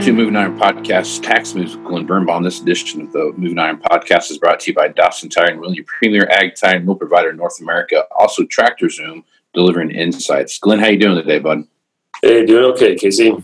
[0.00, 2.42] To Moving Iron Podcast Tax Moves with Glen Birnbaum.
[2.42, 5.60] This edition of the Moving Iron Podcast is brought to you by Dawson Tire and
[5.60, 8.06] Wheel, your premier ag tire and wheel provider in North America.
[8.16, 10.58] Also, Tractor Zoom delivering insights.
[10.58, 11.64] Glen, how you doing today, bud?
[12.22, 13.36] Hey, doing okay, Casey.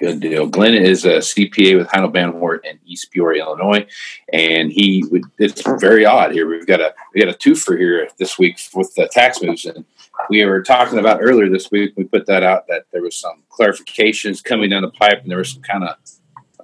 [0.00, 0.46] Good deal.
[0.46, 3.86] Glen is a CPA with Heinold Banwart in East Peoria, Illinois,
[4.32, 5.24] and he would.
[5.38, 6.48] It's very odd here.
[6.48, 9.84] We've got a we got a twofer here this week with the tax moves, and
[10.30, 11.92] we were talking about earlier this week.
[11.96, 15.38] We put that out that there was some clarifications coming down the pipe, and there
[15.38, 15.96] was some kind of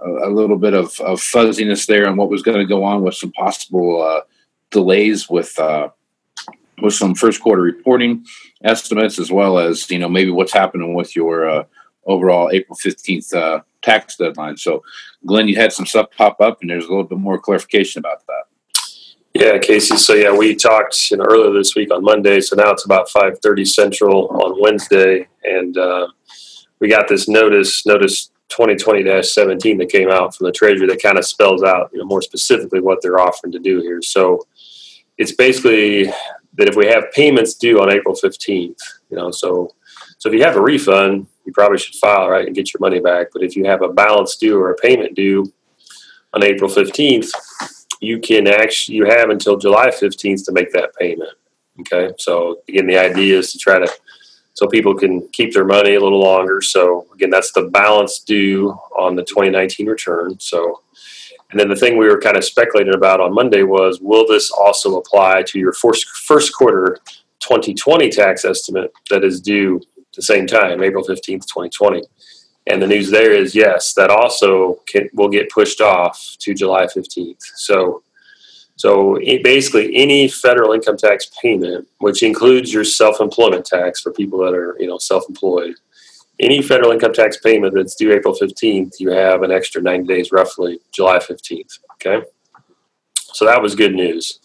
[0.04, 3.14] a, little bit of, of fuzziness there on what was going to go on with
[3.14, 4.20] some possible uh,
[4.70, 5.88] delays with uh,
[6.80, 8.24] with some first quarter reporting
[8.62, 11.64] estimates, as well as you know maybe what's happening with your uh,
[12.06, 14.56] overall April fifteenth uh, tax deadline.
[14.56, 14.82] So,
[15.26, 18.26] Glen, you had some stuff pop up, and there's a little bit more clarification about
[18.26, 18.44] that.
[19.38, 19.96] Yeah, Casey.
[19.98, 22.40] So yeah, we talked you know, earlier this week on Monday.
[22.40, 26.08] So now it's about five thirty Central on Wednesday, and uh,
[26.80, 31.00] we got this notice, notice twenty twenty seventeen that came out from the Treasury that
[31.00, 34.02] kind of spells out you know more specifically what they're offering to do here.
[34.02, 34.44] So
[35.18, 36.06] it's basically
[36.54, 39.72] that if we have payments due on April fifteenth, you know, so
[40.18, 42.98] so if you have a refund, you probably should file right and get your money
[42.98, 43.28] back.
[43.32, 45.52] But if you have a balance due or a payment due
[46.34, 47.30] on April fifteenth,
[48.00, 51.30] you can actually you have until July fifteenth to make that payment.
[51.80, 53.88] Okay, so again, the idea is to try to
[54.58, 56.60] so people can keep their money a little longer.
[56.60, 60.36] So again, that's the balance due on the 2019 return.
[60.40, 60.82] So,
[61.52, 64.50] and then the thing we were kind of speculating about on Monday was, will this
[64.50, 66.98] also apply to your first first quarter
[67.38, 69.80] 2020 tax estimate that is due
[70.16, 72.02] the same time, April 15th, 2020?
[72.68, 76.84] And the news there is yes, that also can, will get pushed off to July
[76.84, 77.42] 15th.
[77.56, 78.02] So
[78.78, 84.54] so basically, any federal income tax payment, which includes your self-employment tax for people that
[84.54, 85.74] are you know self-employed,
[86.38, 90.30] any federal income tax payment that's due April fifteenth, you have an extra ninety days,
[90.30, 91.78] roughly July fifteenth.
[91.94, 92.24] Okay,
[93.16, 94.38] so that was good news.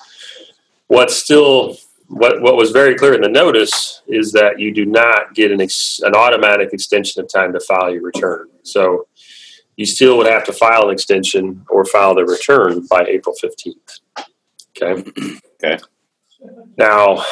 [0.88, 1.78] What's still
[2.14, 5.62] what what was very clear in the notice is that you do not get an
[5.62, 8.50] ex, an automatic extension of time to file your return.
[8.64, 9.08] So
[9.76, 14.00] you still would have to file an extension or file the return by April 15th.
[14.82, 15.12] Okay.
[15.64, 15.82] Okay.
[16.78, 17.24] Now,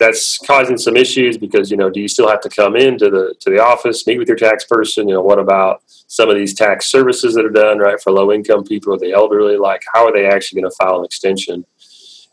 [0.00, 3.34] that's causing some issues because you know, do you still have to come into the
[3.38, 5.06] to the office, meet with your tax person?
[5.06, 8.32] You know, what about some of these tax services that are done right for low
[8.32, 9.56] income people or the elderly?
[9.56, 11.64] Like, how are they actually going to file an extension?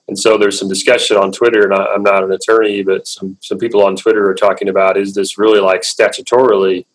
[0.07, 3.37] And so there's some discussion on Twitter, and I, I'm not an attorney, but some
[3.41, 6.85] some people on Twitter are talking about is this really like statutorily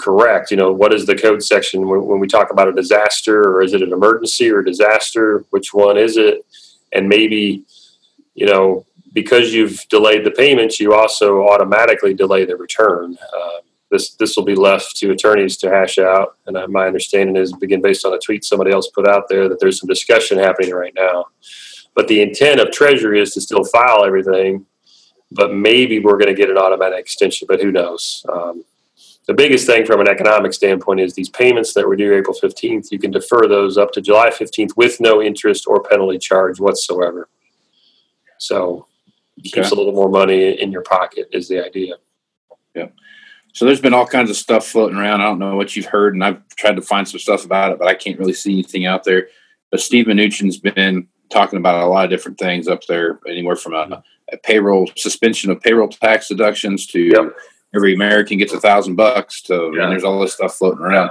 [0.00, 0.50] correct?
[0.50, 3.62] You know, what is the code section when, when we talk about a disaster, or
[3.62, 5.44] is it an emergency or disaster?
[5.50, 6.44] Which one is it?
[6.92, 7.64] And maybe,
[8.34, 13.16] you know, because you've delayed the payments, you also automatically delay the return.
[13.36, 13.58] Uh,
[13.90, 16.36] this this will be left to attorneys to hash out.
[16.46, 19.48] And uh, my understanding is, begin based on a tweet somebody else put out there,
[19.48, 21.26] that there's some discussion happening right now.
[21.94, 24.66] But the intent of Treasury is to still file everything,
[25.30, 27.46] but maybe we're going to get an automatic extension.
[27.48, 28.24] But who knows?
[28.32, 28.64] Um,
[29.26, 32.90] the biggest thing from an economic standpoint is these payments that were due April 15th,
[32.92, 37.28] you can defer those up to July 15th with no interest or penalty charge whatsoever.
[38.38, 38.86] So
[39.38, 39.68] it keeps Okay.
[39.70, 41.94] a little more money in your pocket is the idea.
[42.74, 42.88] Yeah.
[43.52, 45.20] So there's been all kinds of stuff floating around.
[45.20, 47.78] I don't know what you've heard, and I've tried to find some stuff about it,
[47.78, 49.28] but I can't really see anything out there.
[49.70, 53.74] But Steve Mnuchin's been talking about a lot of different things up there, anywhere from
[53.74, 54.02] a,
[54.32, 57.36] a payroll suspension of payroll tax deductions to Yep.
[57.74, 59.42] every American gets a thousand bucks.
[59.42, 59.82] To Yeah.
[59.84, 61.10] and there's all this stuff floating around.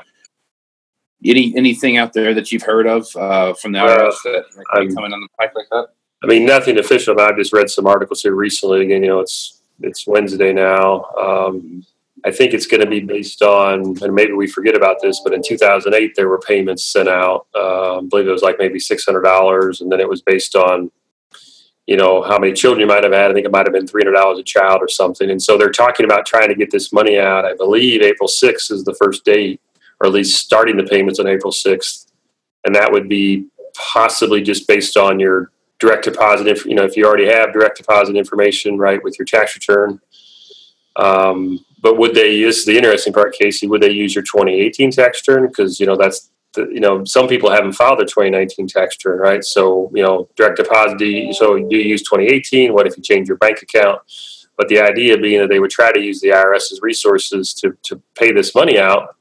[1.26, 4.80] Any anything out there that you've heard of uh, from the IRS that might be
[4.88, 5.88] I'm- coming on the pipe like that?
[6.24, 7.16] I mean, nothing official.
[7.16, 8.82] But I've just read some articles here recently.
[8.84, 11.04] Again, you know, it's it's Wednesday now.
[11.22, 11.86] Um,
[12.26, 15.34] I think it's going to be based on, and maybe we forget about this, but
[15.34, 17.48] in 2008 there were payments sent out.
[17.54, 20.56] Uh, I believe it was like maybe six hundred dollars, and then it was based
[20.56, 20.90] on,
[21.86, 23.30] you know, how many children you might have had.
[23.30, 25.30] I think it might have been three hundred dollars a child or something.
[25.30, 27.44] And so they're talking about trying to get this money out.
[27.44, 29.60] I believe April 6th is the first date,
[30.00, 32.06] or at least starting the payments on April 6th,
[32.64, 36.48] and that would be possibly just based on your direct deposit.
[36.48, 40.00] If you know, if you already have direct deposit information, right, with your tax return.
[40.96, 42.42] Um, but would they?
[42.42, 43.68] Is the interesting part, Casey.
[43.68, 45.48] Would they use your 2018 tax return?
[45.48, 49.20] Because you know that's the, you know, some people haven't filed their 2019 tax return,
[49.20, 49.44] right?
[49.44, 52.74] So, you know, direct deposit, do you, so do you use 2018?
[52.74, 54.02] What if you change your bank account?
[54.56, 58.02] But the idea being that they would try to use the IRS's resources to, to
[58.16, 59.16] pay this money out.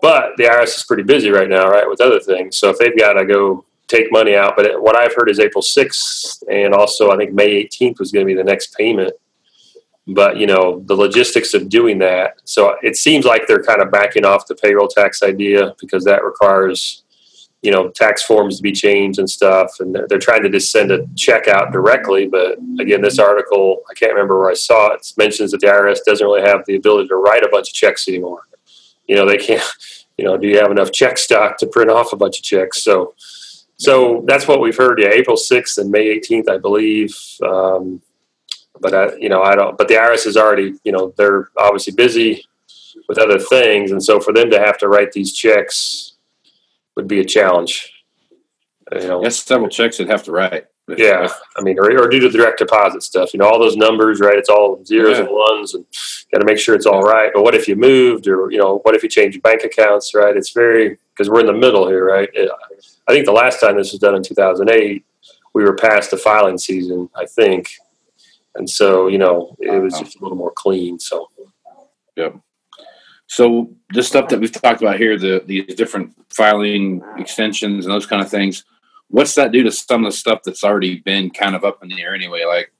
[0.00, 2.56] But the IRS is pretty busy right now, right, with other things.
[2.56, 5.62] So if they've got to go take money out, but what I've heard is April
[5.62, 9.12] 6th and also I think May 18th was going to be the next payment
[10.14, 13.90] but you know the logistics of doing that so it seems like they're kind of
[13.90, 17.02] backing off the payroll tax idea because that requires
[17.62, 20.70] you know tax forms to be changed and stuff and they're, they're trying to just
[20.70, 24.92] send a check out directly but again this article i can't remember where i saw
[24.92, 27.74] it, mentions that the irs doesn't really have the ability to write a bunch of
[27.74, 28.42] checks anymore.
[29.06, 29.62] You know they can't
[30.18, 32.82] you know do you have enough check stock to print off a bunch of checks?
[32.82, 33.14] So
[33.76, 38.02] so that's what we've heard yeah april 6th and may 18th i believe um,
[38.80, 39.76] but I, you know, I don't.
[39.76, 42.44] But the IRS is already, you know, they're obviously busy
[43.08, 46.14] with other things, and so for them to have to write these checks
[46.96, 47.92] would be a challenge.
[48.92, 50.66] You know, that's several checks they'd have to write.
[50.96, 53.76] Yeah, I mean, or, or due to the direct deposit stuff, you know, all those
[53.76, 54.36] numbers, right?
[54.36, 55.24] It's all zeros yeah.
[55.24, 55.84] and ones, and
[56.32, 57.30] got to make sure it's all right.
[57.32, 60.36] But what if you moved, or you know, what if you change bank accounts, right?
[60.36, 62.28] It's very because we're in the middle here, right?
[63.06, 65.04] I think the last time this was done in 2008,
[65.52, 67.70] we were past the filing season, I think,
[68.54, 70.98] and so you know it was just a little more clean.
[70.98, 71.28] So,
[72.16, 72.36] yep.
[73.26, 78.06] So the stuff that we've talked about here, the these different filing extensions and those
[78.06, 78.64] kind of things,
[79.10, 81.88] what's that do to some of the stuff that's already been kind of up in
[81.88, 82.72] the air anyway, like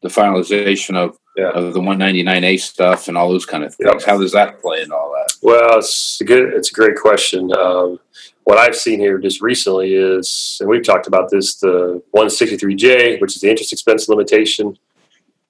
[0.00, 1.50] the finalization of, yeah.
[1.50, 3.90] of the 199A stuff and all those kind of things?
[3.92, 4.02] Yep.
[4.04, 5.32] How does that play in all that?
[5.42, 7.52] Well, it's a good, it's a great question.
[7.56, 8.00] Um,
[8.44, 13.36] what I've seen here just recently is, and we've talked about this, the 163J, which
[13.36, 14.78] is the interest expense limitation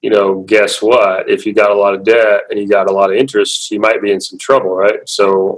[0.01, 1.29] you know, guess what?
[1.29, 3.79] If you got a lot of debt and you got a lot of interest, you
[3.79, 5.07] might be in some trouble, right?
[5.07, 5.57] So,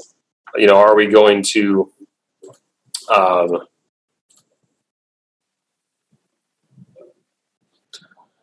[0.56, 1.92] you know, are we going to,
[3.14, 3.60] um,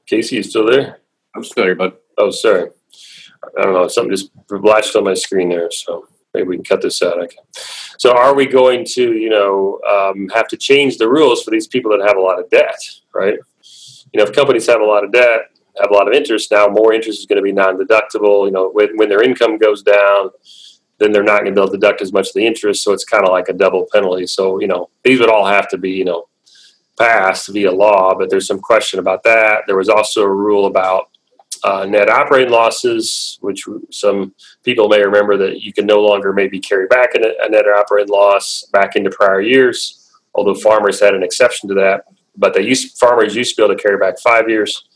[0.06, 1.00] Casey, you still there?
[1.34, 1.94] I'm still here, bud.
[2.16, 2.70] Oh, sorry.
[3.58, 3.88] I don't know.
[3.88, 5.70] Something just flashed on my screen there.
[5.70, 7.20] So maybe we can cut this out.
[7.24, 7.36] Okay.
[7.98, 11.66] So are we going to, you know, um, have to change the rules for these
[11.66, 12.78] people that have a lot of debt,
[13.12, 13.38] right?
[14.12, 16.66] You know, if companies have a lot of debt, have a lot of interest now,
[16.68, 18.46] more interest is going to be non-deductible.
[18.46, 20.30] You know, when, when their income goes down,
[20.98, 22.82] then they're not going to be able to deduct as much of the interest.
[22.82, 24.26] So it's kind of like a double penalty.
[24.26, 26.28] So, you know, these would all have to be, you know,
[26.98, 29.62] passed via law, but there's some question about that.
[29.66, 31.10] There was also a rule about
[31.64, 34.34] uh, net operating losses, which some
[34.64, 38.12] people may remember that you can no longer maybe carry back a, a net operating
[38.12, 42.04] loss back into prior years, although farmers had an exception to that.
[42.36, 44.88] But they used farmers used to be able to carry back five years.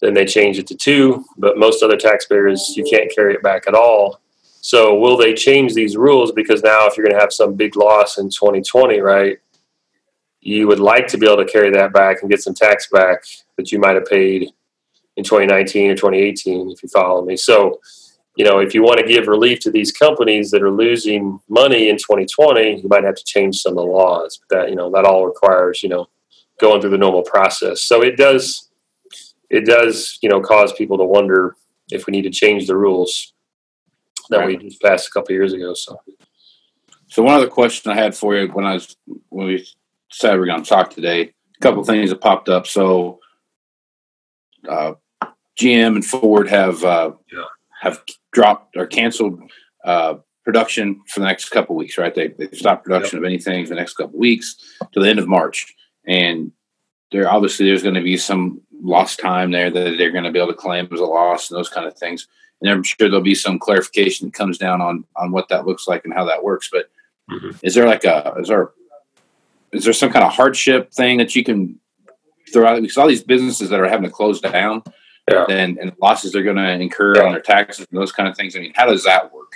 [0.00, 3.66] Then they change it to two, but most other taxpayers, you can't carry it back
[3.66, 4.20] at all.
[4.60, 6.32] So will they change these rules?
[6.32, 9.38] Because now, if you're going to have some big loss in 2020, right,
[10.40, 13.24] you would like to be able to carry that back and get some tax back
[13.56, 14.48] that you might have paid
[15.16, 17.36] in 2019 or 2018, if you follow me.
[17.36, 17.80] So,
[18.36, 21.88] you know, if you want to give relief to these companies that are losing money
[21.88, 24.38] in 2020, you might have to change some of the laws.
[24.38, 26.08] But that, you know, that all requires, you know,
[26.60, 27.82] going through the normal process.
[27.82, 28.65] So it does
[29.50, 31.56] it does, you know, cause people to wonder
[31.90, 33.32] if we need to change the rules
[34.30, 34.48] that right.
[34.48, 35.74] we just passed a couple years ago.
[35.74, 36.00] So,
[37.08, 38.96] so one other question I had for you when I was
[39.28, 39.66] when we
[40.10, 42.66] said we are going to talk today, a couple of things that popped up.
[42.66, 43.20] So,
[44.68, 44.94] uh,
[45.58, 47.44] GM and Ford have uh, yeah.
[47.80, 49.40] have dropped or canceled
[49.84, 51.96] uh, production for the next couple weeks.
[51.96, 52.14] Right?
[52.14, 53.22] They they stopped production yep.
[53.22, 54.56] of anything for the next couple weeks
[54.92, 55.74] to the end of March,
[56.06, 56.52] and
[57.12, 60.38] there obviously there's going to be some lost time there that they're going to be
[60.38, 62.28] able to claim as a loss and those kind of things.
[62.60, 65.86] And I'm sure there'll be some clarification that comes down on on what that looks
[65.86, 66.70] like and how that works.
[66.72, 66.90] But
[67.30, 67.50] mm-hmm.
[67.62, 68.70] is there like a is there
[69.72, 71.78] is there some kind of hardship thing that you can
[72.52, 72.80] throw out?
[72.80, 74.82] Because all these businesses that are having to close down,
[75.30, 75.44] yeah.
[75.48, 77.24] and, and losses they're going to incur yeah.
[77.24, 78.56] on their taxes and those kind of things.
[78.56, 79.52] I mean, how does that work?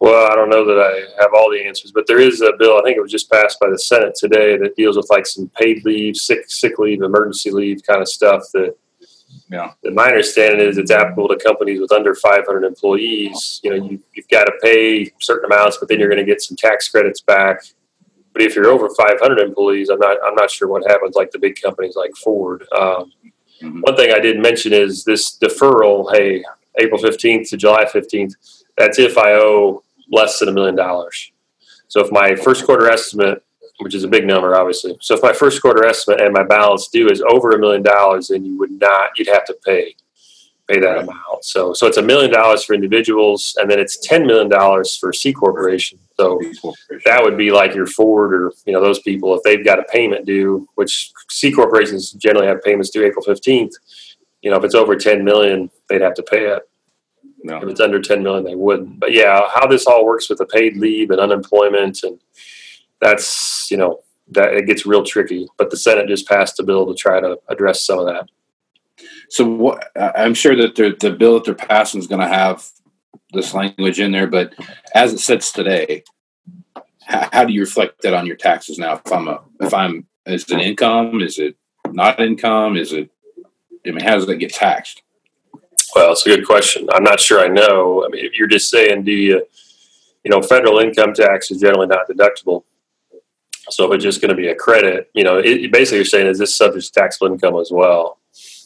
[0.00, 2.78] Well, I don't know that I have all the answers, but there is a bill.
[2.78, 5.50] I think it was just passed by the Senate today that deals with like some
[5.60, 8.42] paid leave, sick sick leave, emergency leave kind of stuff.
[8.52, 8.76] That,
[9.50, 9.72] yeah.
[9.82, 13.60] that my understanding is it's applicable to companies with under 500 employees.
[13.62, 16.42] You know, you, you've got to pay certain amounts, but then you're going to get
[16.42, 17.62] some tax credits back.
[18.32, 21.16] But if you're over 500 employees, I'm not I'm not sure what happens.
[21.16, 22.62] Like the big companies like Ford.
[22.76, 23.12] Um,
[23.62, 23.80] mm-hmm.
[23.80, 26.14] One thing I did mention is this deferral.
[26.14, 26.44] Hey,
[26.78, 28.34] April 15th to July 15th
[28.82, 31.30] that's if I owe less than a million dollars.
[31.88, 33.44] So if my first quarter estimate,
[33.78, 36.88] which is a big number, obviously, so if my first quarter estimate and my balance
[36.88, 39.94] due is over a million dollars, then you would not, you'd have to pay
[40.68, 41.02] pay that Right.
[41.02, 41.44] amount.
[41.44, 45.12] So so it's a million dollars for individuals, and then it's ten million dollars for
[45.12, 45.98] C corporation.
[46.16, 46.40] So
[47.04, 49.84] that would be like your Ford or you know those people if they've got a
[49.84, 53.72] payment due, which C corporations generally have payments due April fifteenth.
[54.42, 56.62] You know, if it's over ten million, they'd have to pay it.
[57.44, 59.00] If it's under ten million, they wouldn't.
[59.00, 62.20] But yeah, how this all works with the paid leave and unemployment, and
[63.00, 65.48] that's you know that it gets real tricky.
[65.58, 68.28] But the Senate just passed a bill to try to address some of that.
[69.28, 69.90] So what?
[69.96, 72.68] I'm sure that the the bill that they're passing is going to have
[73.32, 74.54] this language in there, but
[74.94, 76.04] as it sits today,
[77.00, 79.00] how, how do you reflect that on your taxes now?
[79.04, 81.20] If I'm a, if I'm, is it income?
[81.20, 81.56] Is it
[81.90, 82.76] not income?
[82.76, 83.10] Is it?
[83.86, 85.02] I mean, how does that get taxed?
[85.94, 86.88] Well, it's a good question.
[86.92, 88.04] I'm not sure I know.
[88.04, 89.46] I mean, if you're just saying, do you,
[90.24, 92.64] you know, federal income tax is generally not deductible.
[93.70, 96.26] So if it's just going to be a credit, you know, it, basically you're saying,
[96.26, 98.18] is this subject to taxable income as well?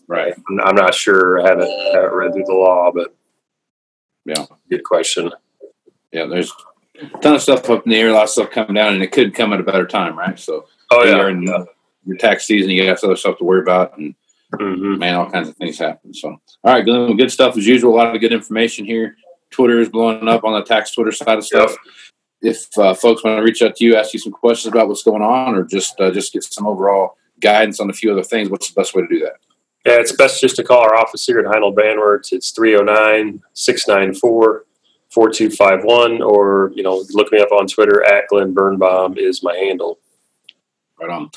[0.08, 0.34] Right.
[0.48, 1.44] I'm, I'm not sure.
[1.44, 3.14] I haven't, haven't read through the law, but
[4.24, 4.46] Yeah.
[4.70, 5.30] good question.
[6.12, 6.26] Yeah.
[6.26, 6.52] There's
[7.02, 9.02] a ton of stuff up in the air, a lot of stuff coming down, and
[9.02, 10.38] it could come at a better time, right?
[10.38, 11.16] So, Oh yeah.
[11.16, 14.14] you're in your tax season, you got some other stuff to worry about, and
[14.52, 16.14] hmm man, all kinds of things happen.
[16.14, 17.94] So, all right, Glen, good stuff as usual.
[17.94, 19.16] A lot of good information here.
[19.50, 21.74] Twitter is blowing up on the tax Twitter side of stuff.
[22.42, 25.02] If uh, folks want to reach out to you, ask you some questions about what's
[25.02, 28.48] going on, or just uh, just get some overall guidance on a few other things,
[28.48, 29.36] what's the best way to do that?
[29.84, 32.32] Yeah, it's best just to call our office here at Heinold Banwart's.
[32.32, 34.64] It's 309 694
[35.10, 39.98] 4251, or, you know, look me up on Twitter at Glen Birnbaum is my handle.
[41.00, 41.30] Right on.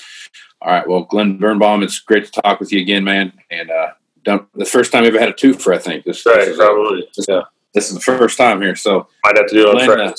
[0.61, 3.31] All right, well, Glen Birnbaum, it's great to talk with you again, man.
[3.49, 3.91] And uh,
[4.23, 6.03] don't, the first time I ever had a twofer, I think.
[6.03, 7.07] This, this, Right, is, probably.
[7.27, 7.41] Yeah.
[7.73, 8.75] this is the first time here.
[8.75, 10.13] So, Might have to do it on uh.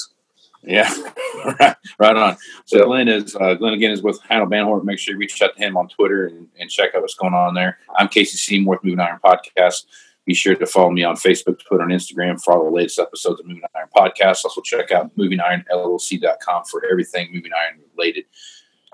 [0.63, 0.93] Yeah,
[1.61, 2.37] right, right on.
[2.67, 2.87] So Yep.
[2.87, 4.85] Glen is uh, Glen again is with Heinold Banwart.
[4.85, 7.33] Make sure you reach out to him on Twitter and, and check out what's going
[7.33, 7.79] on there.
[7.97, 9.85] I'm Casey Seymour with Moving Iron Podcast.
[10.27, 13.41] Be sure to follow me on Facebook, Twitter, and Instagram for all the latest episodes
[13.41, 14.45] of Moving Iron Podcast.
[14.45, 18.25] Also check out movingironllc.com for everything Moving Iron related.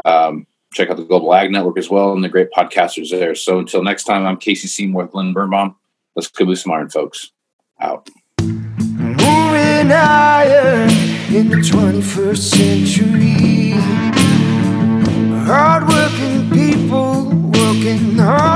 [0.04, 0.46] Um,
[0.76, 3.34] check out the Global Ag Network as well and the great podcasters there.
[3.34, 5.74] So until next time, I'm Casey Seymour with Glen Birnbaum.
[6.14, 7.32] Let's go move some iron, folks.
[7.80, 8.10] Out.
[8.40, 9.90] Moving
[11.34, 13.70] in the 21st century.
[15.46, 18.55] Hardworking people working hard